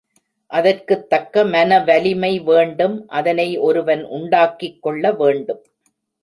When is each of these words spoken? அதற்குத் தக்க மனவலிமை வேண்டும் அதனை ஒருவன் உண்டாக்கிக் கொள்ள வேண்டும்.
அதற்குத் 0.51 1.09
தக்க 1.09 1.43
மனவலிமை 1.45 2.39
வேண்டும் 2.39 3.07
அதனை 3.07 3.57
ஒருவன் 3.57 4.03
உண்டாக்கிக் 4.09 4.81
கொள்ள 4.81 5.11
வேண்டும். 5.11 5.61